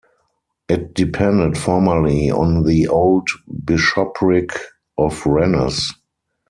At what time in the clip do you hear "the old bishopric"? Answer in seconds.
2.63-4.49